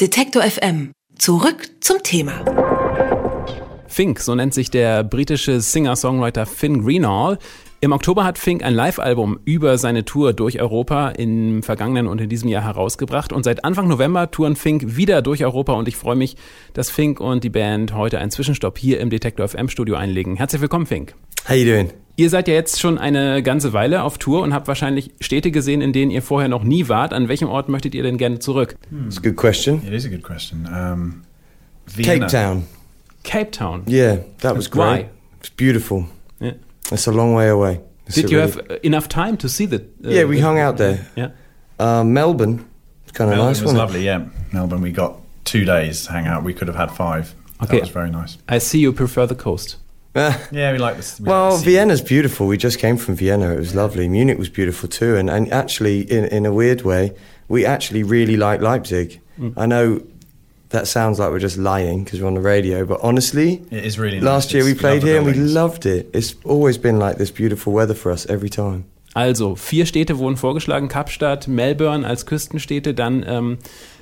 [0.00, 0.92] Detektor FM.
[1.18, 2.42] Zurück zum Thema.
[3.86, 7.38] Fink, so nennt sich der britische Singer-Songwriter Finn Greenall.
[7.82, 12.30] Im Oktober hat Fink ein Live-Album über seine Tour durch Europa im vergangenen und in
[12.30, 13.30] diesem Jahr herausgebracht.
[13.30, 16.36] Und seit Anfang November touren Fink wieder durch Europa und ich freue mich,
[16.72, 20.36] dass Fink und die Band heute einen Zwischenstopp hier im Detektor FM Studio einlegen.
[20.36, 21.14] Herzlich willkommen, Fink.
[21.48, 21.92] How you doing?
[22.16, 25.80] Ihr seid ja jetzt schon eine ganze Weile auf Tour und habt wahrscheinlich Städte gesehen,
[25.80, 27.12] in denen ihr vorher noch nie wart.
[27.14, 28.76] An welchem Ort möchtet ihr denn gerne zurück?
[29.06, 29.82] It's a good question.
[29.86, 30.66] It is a good question.
[30.66, 31.22] Um,
[32.02, 32.64] Cape Town.
[33.24, 33.84] Cape Town.
[33.86, 34.94] Yeah, that was Why?
[34.96, 35.06] great.
[35.40, 36.04] It's beautiful.
[36.40, 36.52] Yeah.
[36.92, 37.80] It's a long way away.
[38.06, 39.76] It's Did you really- have enough time to see the?
[40.04, 41.06] uh, Yeah, we hung out there.
[41.16, 41.30] Yeah.
[41.78, 42.66] Uh, Melbourne.
[43.04, 44.04] It's kind of Melbourne nice, was wasn't lovely.
[44.04, 44.82] Yeah, Melbourne.
[44.82, 46.44] We got two days to hang out.
[46.44, 47.34] We could have had five.
[47.62, 47.76] Okay.
[47.76, 48.36] That was very nice.
[48.48, 49.76] I see you prefer the coast.
[50.14, 50.48] It?
[50.52, 51.20] Yeah, we like this.
[51.20, 51.70] we well, like the sea.
[51.70, 52.46] Vienna's beautiful.
[52.46, 53.52] We just came from Vienna.
[53.52, 54.08] It was lovely.
[54.08, 55.16] Munich was beautiful too.
[55.16, 57.12] And, and actually, in, in a weird way,
[57.48, 59.20] we actually really like Leipzig.
[59.38, 59.54] Mm.
[59.56, 60.00] I know
[60.70, 63.98] that sounds like we're just lying because we're on the radio, but honestly, It is
[63.98, 64.24] really nice.
[64.24, 66.08] last year we played here and we loved it.
[66.14, 68.84] It's always been like this beautiful weather for us every time.
[69.14, 73.58] Also, vier Städte wurden vorgeschlagen: Kapstadt, Melbourne als Küstenstädte, dann ähm,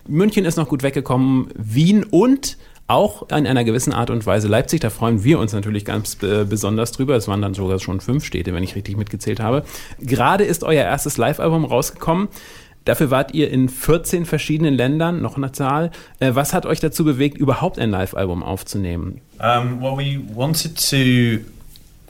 [0.07, 4.81] München ist noch gut weggekommen, Wien und auch in einer gewissen Art und Weise Leipzig.
[4.81, 7.15] Da freuen wir uns natürlich ganz äh, besonders drüber.
[7.17, 9.63] Es waren dann sogar schon fünf Städte, wenn ich richtig mitgezählt habe.
[10.01, 12.29] Gerade ist euer erstes Live-Album rausgekommen.
[12.87, 15.91] Dafür wart ihr in 14 verschiedenen Ländern, noch eine Zahl.
[16.21, 19.21] Äh, was hat euch dazu bewegt, überhaupt ein Live-Album aufzunehmen?
[19.39, 21.45] Um, well, we wanted to.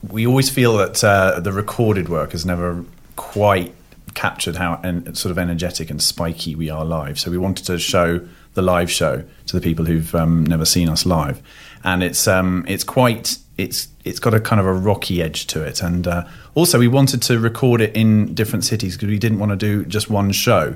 [0.03, 2.85] We always feel that uh, the recorded work has never
[3.17, 3.73] quite
[4.15, 7.19] captured how en- sort of energetic and spiky we are live.
[7.19, 8.21] So we wanted to show
[8.59, 11.41] the live show to the people who've um, never seen us live,
[11.85, 15.63] and it's um, it's quite it's it's got a kind of a rocky edge to
[15.63, 19.39] it, and uh, also we wanted to record it in different cities because we didn't
[19.39, 20.75] want to do just one show.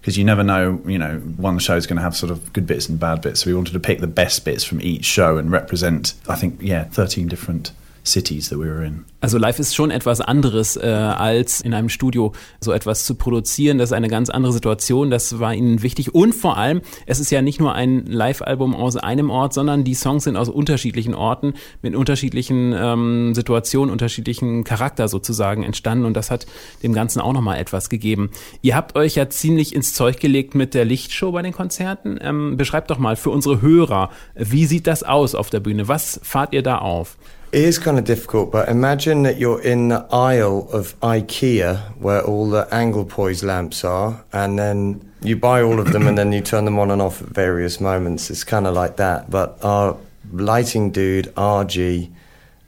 [0.00, 2.66] Because you never know, you know, one show is going to have sort of good
[2.66, 3.40] bits and bad bits.
[3.40, 6.58] So we wanted to pick the best bits from each show and represent, I think,
[6.60, 7.72] yeah, 13 different
[8.04, 9.04] cities that we were in.
[9.20, 13.78] Also live ist schon etwas anderes äh, als in einem Studio so etwas zu produzieren.
[13.78, 15.10] Das ist eine ganz andere Situation.
[15.10, 16.14] Das war ihnen wichtig.
[16.14, 19.94] Und vor allem, es ist ja nicht nur ein Live-Album aus einem Ort, sondern die
[19.94, 26.04] Songs sind aus unterschiedlichen Orten mit unterschiedlichen ähm, Situationen, unterschiedlichen Charakter sozusagen entstanden.
[26.04, 26.46] Und das hat
[26.82, 28.30] dem Ganzen auch nochmal etwas gegeben.
[28.60, 32.18] Ihr habt euch ja ziemlich ins Zeug gelegt mit der Lichtshow bei den Konzerten.
[32.20, 35.88] Ähm, beschreibt doch mal für unsere Hörer, wie sieht das aus auf der Bühne?
[35.88, 37.16] Was fahrt ihr da auf?
[37.54, 42.20] It is kind of difficult, but imagine that you're in the aisle of IKEA where
[42.20, 46.40] all the Anglepoise lamps are, and then you buy all of them and then you
[46.40, 48.28] turn them on and off at various moments.
[48.28, 49.30] It's kind of like that.
[49.30, 49.96] But our
[50.32, 52.10] lighting dude, RG,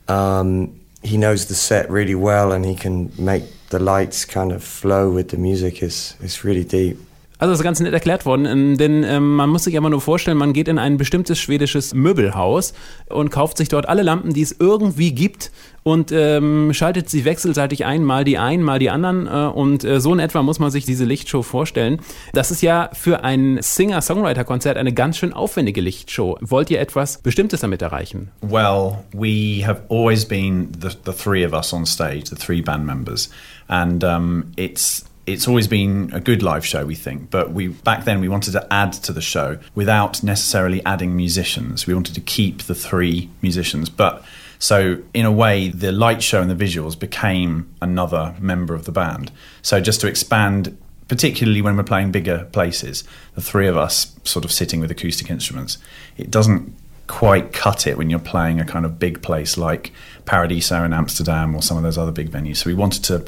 [0.06, 4.62] um, he knows the set really well and he can make the lights kind of
[4.62, 5.82] flow with the music.
[5.82, 6.96] It's, it's really deep.
[7.38, 10.00] Also das ist ganz nett erklärt worden, ähm, denn ähm, man muss sich aber nur
[10.00, 12.72] vorstellen, man geht in ein bestimmtes schwedisches Möbelhaus
[13.10, 15.50] und kauft sich dort alle Lampen, die es irgendwie gibt
[15.82, 20.00] und ähm, schaltet sie wechselseitig ein, mal die einen, mal die anderen äh, und äh,
[20.00, 22.00] so in etwa muss man sich diese Lichtshow vorstellen.
[22.32, 26.38] Das ist ja für ein Singer-Songwriter-Konzert eine ganz schön aufwendige Lichtshow.
[26.40, 28.30] Wollt ihr etwas Bestimmtes damit erreichen?
[28.40, 32.86] Well, we have always been the, the three of us on stage, the three band
[32.86, 33.30] members,
[33.68, 37.30] and um, it's it's always been a good live show, we think.
[37.30, 41.86] But we back then we wanted to add to the show without necessarily adding musicians.
[41.86, 44.24] We wanted to keep the three musicians, but.
[44.58, 48.90] So, in a way, the light show and the visuals became another member of the
[48.90, 49.30] band.
[49.60, 50.74] So, just to expand
[51.08, 53.04] particularly when we're playing bigger places,
[53.34, 55.78] the three of us sort of sitting with acoustic instruments,
[56.16, 56.74] it doesn't
[57.06, 59.92] quite cut it when you're playing a kind of big place like
[60.24, 62.56] Paradiso in Amsterdam or some of those other big venues.
[62.56, 63.24] So we wanted to.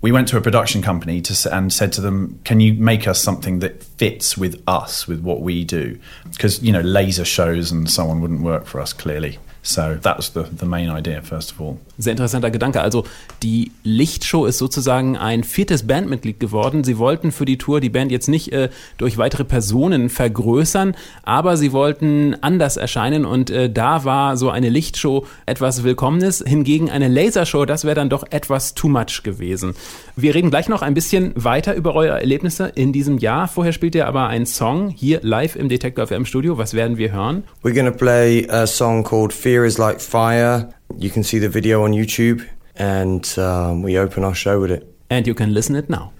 [0.00, 3.20] We went to a production company to, and said to them, "Can you make us
[3.20, 5.98] something that fits with us, with what we do?"
[6.30, 9.38] Because you know, laser shows and so on wouldn't work for us clearly.
[9.62, 11.76] So that was the, the main idea, first of all.
[11.98, 12.80] Sehr interessanter Gedanke.
[12.80, 13.04] Also
[13.42, 16.84] die Lichtshow ist sozusagen ein viertes Bandmitglied geworden.
[16.84, 21.56] Sie wollten für die Tour die Band jetzt nicht äh, durch weitere Personen vergrößern, aber
[21.56, 26.42] sie wollten anders erscheinen und äh, da war so eine Lichtshow etwas Willkommenes.
[26.46, 29.74] Hingegen eine Lasershow, das wäre dann doch etwas too much gewesen.
[30.14, 33.48] Wir reden gleich noch ein bisschen weiter über eure Erlebnisse in diesem Jahr.
[33.48, 36.58] Vorher spielt ihr aber einen Song hier live im Detektor FM Studio.
[36.58, 37.44] Was werden wir hören?
[37.62, 40.68] We're to play a song called Is Like Fire.
[40.98, 42.46] You can see the video on YouTube,
[42.76, 44.86] and um, we open our show with it.
[45.10, 46.12] And you can listen it now.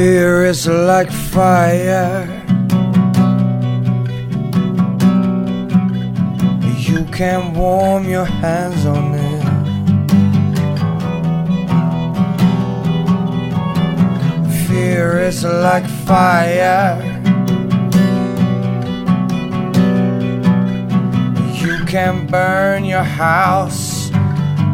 [0.00, 2.24] Fear is like fire.
[6.78, 9.44] You can warm your hands on it.
[14.66, 16.96] Fear is like fire.
[21.60, 24.08] You can burn your house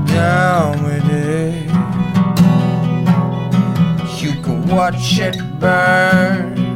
[0.06, 1.45] down with it.
[4.76, 6.66] Watch it burn.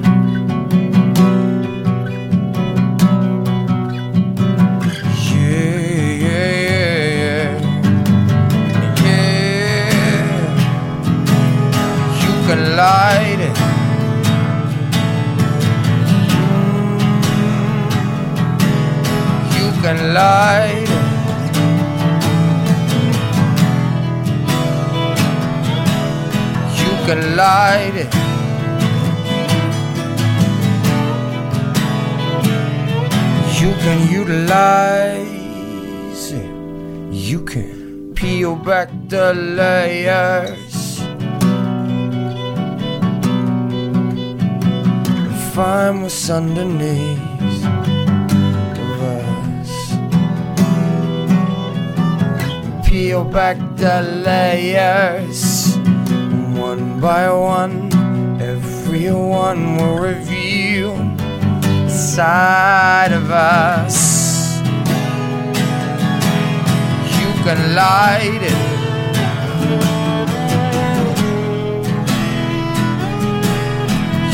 [12.80, 13.56] Light it.
[19.56, 20.89] You can light
[27.16, 28.12] can.
[33.60, 35.52] You can utilize
[36.32, 36.50] it.
[37.12, 41.00] You can peel back the layers.
[45.18, 47.64] and Find what's underneath
[48.84, 49.72] of us.
[52.88, 55.49] Peel back the layers.
[56.70, 57.90] One by one,
[58.40, 60.94] everyone will reveal
[61.88, 64.60] side of us.
[67.18, 68.60] You can light it.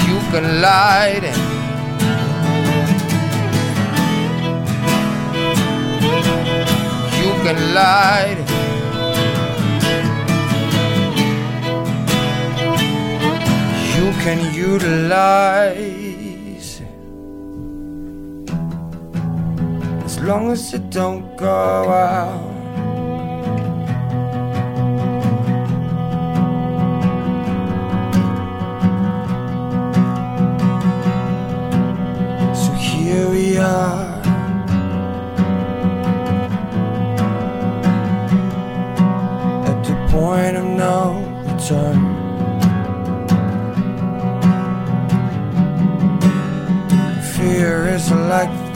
[0.07, 1.39] You can light it.
[7.19, 8.66] You can light it.
[14.25, 16.01] Can utilize.
[20.05, 22.56] As long as it don't go out.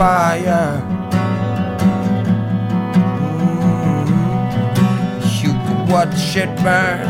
[0.01, 0.81] Fire.
[3.21, 4.09] Mm.
[5.43, 7.05] You can watch it burn.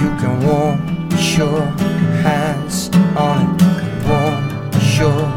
[0.00, 0.80] You can warm
[1.36, 1.60] your
[2.24, 3.84] hands on it.
[4.08, 4.44] Warm
[4.96, 5.27] your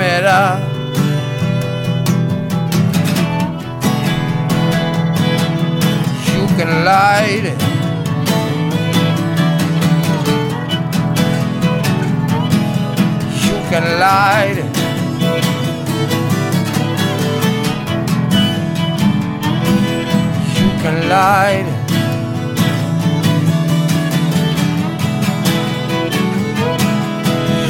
[0.00, 0.60] Up.
[6.28, 7.58] You can light it.
[13.42, 14.70] You can light it.
[20.58, 21.76] You can light it.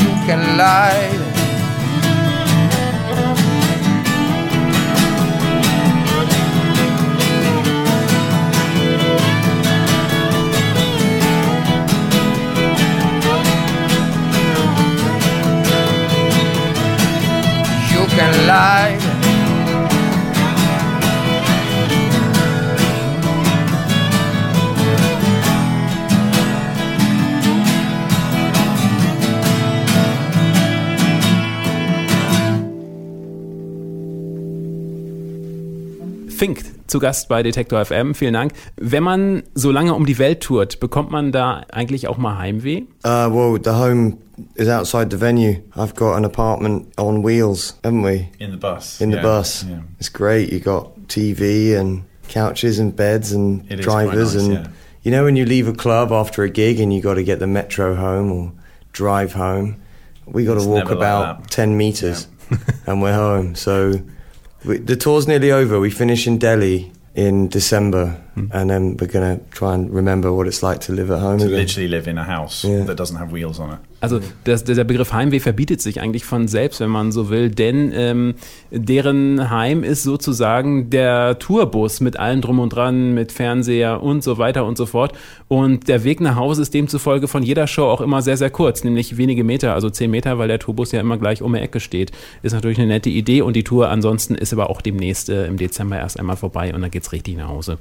[0.02, 1.17] You can light
[36.88, 38.14] zu Gast bei Detektor FM.
[38.14, 38.52] Vielen Dank.
[38.76, 42.82] Wenn man so lange um die Welt tourt, bekommt man da eigentlich auch mal Heimweh?
[43.04, 44.18] Uh, well, the home
[44.54, 45.62] is outside the venue.
[45.76, 48.28] I've got an apartment on wheels, haven't we?
[48.38, 49.00] In the bus.
[49.00, 49.64] In the yeah, bus.
[49.68, 49.82] Yeah.
[49.98, 50.50] It's great.
[50.50, 54.66] You got TV and couches and beds and It drivers nice, and yeah.
[55.02, 57.38] you know when you leave a club after a gig and you got to get
[57.38, 58.52] the metro home or
[58.92, 59.76] drive home.
[60.26, 61.50] We got to walk like about that.
[61.50, 62.28] 10 meters
[62.86, 63.54] and we're home.
[63.54, 63.94] So
[64.64, 65.78] we, the tour's nearly over.
[65.80, 68.46] We finish in Delhi in December Hmm.
[68.52, 71.38] and then we're going to try and remember what it's like to live at home
[71.38, 71.58] To again.
[71.58, 72.84] literally live in a house Yeah.
[72.84, 73.78] that doesn't have wheels on it.
[74.00, 77.92] Also das, der Begriff Heimweh verbietet sich eigentlich von selbst, wenn man so will, denn
[77.92, 78.34] ähm,
[78.70, 84.38] deren Heim ist sozusagen der Tourbus mit allem drum und dran, mit Fernseher und so
[84.38, 85.14] weiter und so fort.
[85.48, 88.84] Und der Weg nach Hause ist demzufolge von jeder Show auch immer sehr, sehr kurz,
[88.84, 91.80] nämlich wenige Meter, also zehn Meter, weil der Tourbus ja immer gleich um die Ecke
[91.80, 92.12] steht.
[92.42, 95.56] Ist natürlich eine nette Idee und die Tour ansonsten ist aber auch demnächst äh, im
[95.56, 97.78] Dezember erst einmal vorbei und dann geht's richtig nach Hause.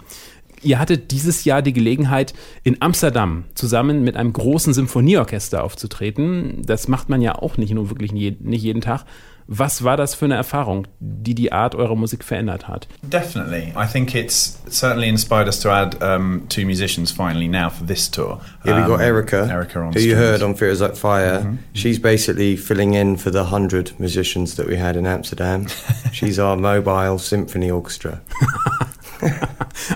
[0.64, 2.34] Ihr hattet dieses Jahr die Gelegenheit,
[2.64, 6.62] in Amsterdam zusammen mit einem großen Symphonieorchester aufzutreten.
[6.66, 9.06] Das macht man ja auch nicht nur wirklich nicht jeden Tag.
[9.50, 12.90] Was war das für eine Erfahrung, die die Art eurer Musik verändert hat?
[13.02, 13.72] Definitely.
[13.78, 18.12] I think it's certainly inspired us to add um, two musicians finally now for this
[18.12, 18.42] tour.
[18.66, 20.18] Yeah, we got Um, Erica, Erica who you strings.
[20.18, 21.40] heard on Fear is Like Fire.
[21.40, 21.56] Mm-hmm.
[21.74, 25.68] She's basically filling in for the hundred musicians that we had in Amsterdam.
[26.12, 28.20] She's our mobile symphony orchestra.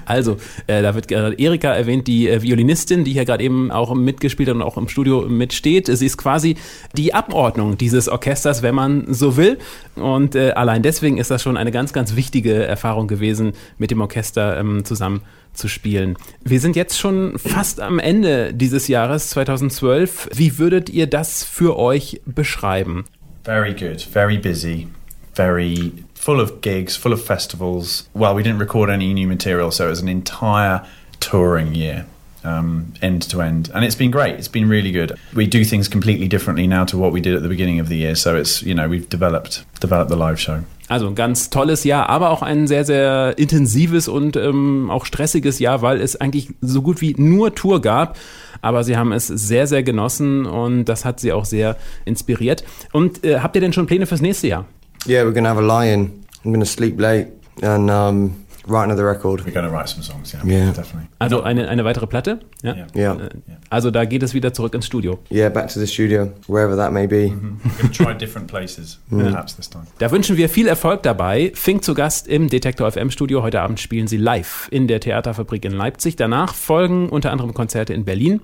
[0.05, 3.93] Also, äh, da wird gerade Erika erwähnt, die äh, Violinistin, die hier gerade eben auch
[3.93, 5.87] mitgespielt hat und auch im Studio mitsteht.
[5.87, 6.57] Sie ist quasi
[6.95, 9.57] die Abordnung dieses Orchesters, wenn man so will.
[9.95, 14.01] Und äh, allein deswegen ist das schon eine ganz, ganz wichtige Erfahrung gewesen, mit dem
[14.01, 15.21] Orchester ähm, zusammen
[15.53, 16.17] zu spielen.
[16.43, 20.29] Wir sind jetzt schon fast am Ende dieses Jahres 2012.
[20.33, 23.05] Wie würdet ihr das für euch beschreiben?
[23.43, 24.87] Very good, very busy,
[25.33, 28.07] very full of gigs, full of festivals.
[28.13, 30.85] Well, we didn't record any new material, so it was an entire
[31.19, 32.05] touring year.
[32.43, 34.33] Um, end to end, and it's been great.
[34.33, 35.15] It's been really good.
[35.35, 37.97] We do things completely differently now to what we did at the beginning of the
[37.97, 38.15] year.
[38.15, 40.63] So it's you know we've developed developed the live show.
[40.87, 45.59] Also ein ganz tolles Jahr, aber auch ein sehr, sehr intensives und ähm, auch stressiges
[45.59, 48.17] Jahr, weil es eigentlich so gut wie nur Tour gab.
[48.63, 52.63] Aber sie haben es sehr, sehr genossen und das hat sie auch sehr inspiriert.
[52.91, 54.65] Und äh, habt ihr denn schon Pläne fürs nächste Jahr?
[55.05, 56.23] Yeah, we're gonna have a lie-in.
[56.45, 57.27] I'm gonna sleep late
[57.61, 59.43] and um, write another record.
[59.45, 60.33] We're going to write some songs.
[60.33, 60.71] Yeah, Yeah.
[60.71, 61.09] definitely.
[61.19, 62.39] Also eine, eine weitere Platte?
[62.63, 62.75] Ja.
[62.75, 62.87] Yeah.
[62.95, 63.29] Yeah,
[63.69, 65.19] Also da geht es wieder zurück ins Studio.
[65.31, 67.29] yeah, back to the studio, wherever that may be.
[67.31, 69.85] We're going to try different places, perhaps this time.
[69.99, 71.51] Da wünschen wir viel Erfolg dabei.
[71.55, 73.41] Fink zu Gast im Detektor FM Studio.
[73.43, 76.15] Heute Abend spielen sie live in der Theaterfabrik in Leipzig.
[76.15, 78.41] Danach folgen unter anderem Konzerte in Berlin,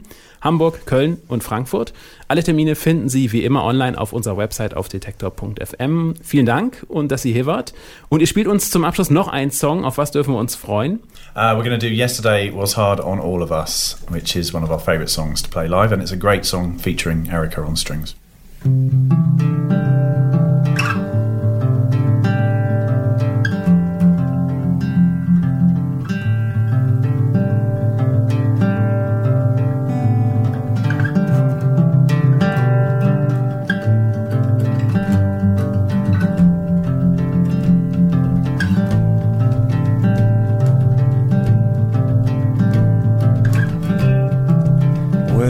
[0.47, 1.93] Hamburg, Köln und Frankfurt.
[2.29, 6.13] Alle Termine finden Sie wie immer online auf unserer Website auf detektor.fm.
[6.23, 7.73] Vielen Dank und dass ihr hier wart.
[8.07, 9.83] Und ihr spielt uns zum Abschluss noch einen Song.
[9.83, 11.01] Auf was dürfen wir uns freuen?
[11.35, 14.63] Uh, we're going to do Yesterday Was Hard on All of Us, which is one
[14.63, 17.75] of our favourite songs to play live, and it's a great song featuring Erica on
[17.75, 18.15] strings.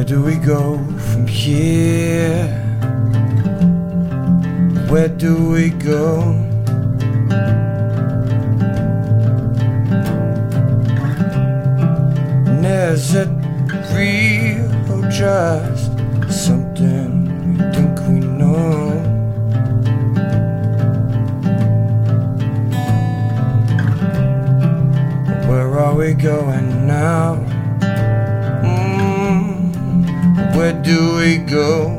[0.07, 0.77] Do we go
[1.11, 2.47] from here?
[4.87, 6.21] Where do we go?
[12.47, 13.27] And is it
[13.93, 15.91] real or just
[16.31, 18.91] something we think we know?
[25.49, 27.46] Where are we going now?
[30.87, 31.91] Do we go?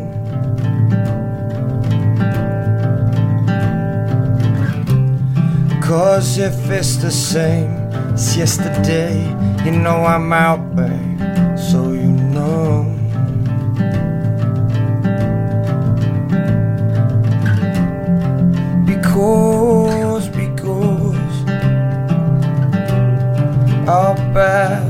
[5.82, 7.70] Cause if it's the same
[8.14, 9.12] as yesterday,
[9.62, 11.20] you know I'm out, babe.
[11.58, 12.94] So you know.
[18.86, 21.34] Because, because
[23.86, 24.87] our paths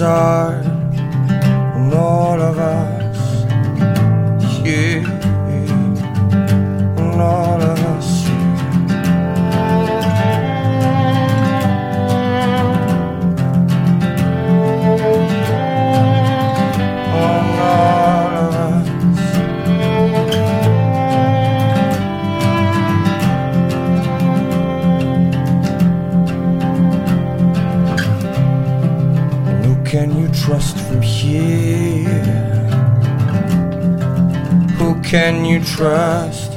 [0.00, 0.69] Yesterday
[35.10, 36.52] can you trust?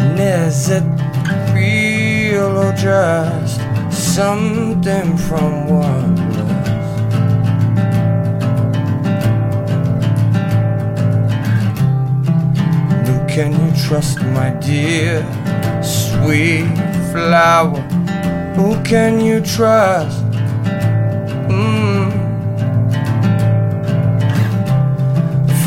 [0.00, 0.82] And is it
[1.52, 3.60] real or just
[3.90, 6.22] something from lost?
[13.06, 15.20] Who can you trust, my dear,
[15.82, 16.74] sweet
[17.12, 17.82] flower.
[18.56, 20.21] Who can you trust?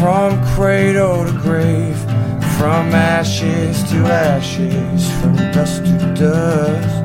[0.05, 1.97] From cradle to grave,
[2.59, 7.04] from ashes to ashes, from dust to dust.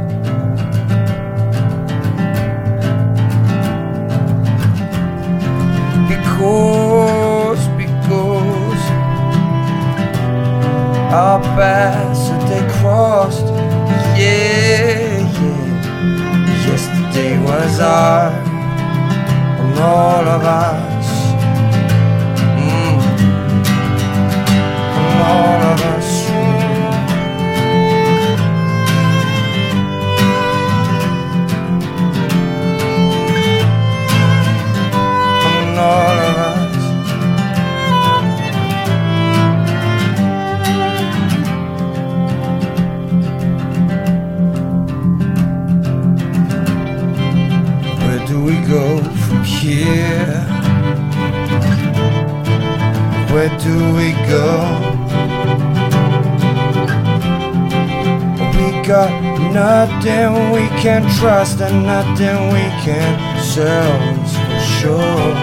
[59.71, 63.93] Nothing we can trust and nothing we can sell
[64.25, 65.35] is for sure.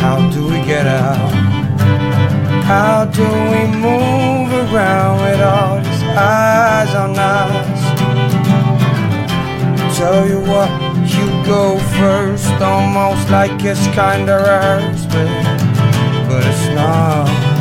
[0.00, 1.32] How do we get out?
[2.72, 7.80] How do we move around with all these eyes on us?
[9.98, 10.70] Tell you what,
[11.16, 14.38] you go first, almost like it's kinda
[15.12, 15.28] but,
[16.28, 17.55] but it's not.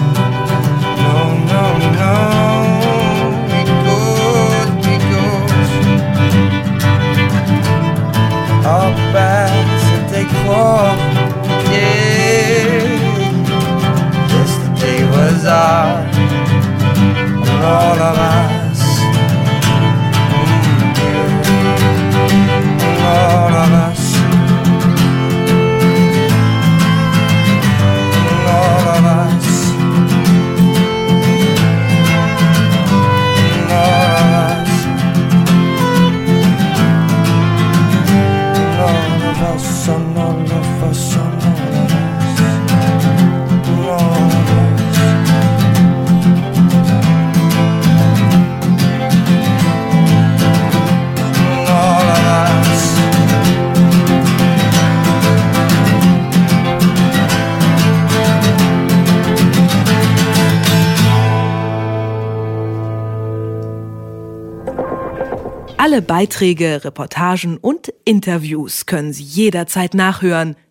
[65.85, 70.55] Alle Beiträge, Reportagen und Interviews können Sie jederzeit nachhören